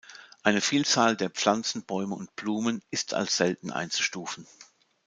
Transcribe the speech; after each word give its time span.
Eine 0.41 0.61
Vielzahl 0.61 1.15
der 1.15 1.29
Pflanzen, 1.29 1.83
Bäume 1.85 2.15
und 2.15 2.35
Blumen 2.35 2.81
ist 2.89 3.13
als 3.13 3.37
selten 3.37 3.69
einzustufen. 3.69 4.47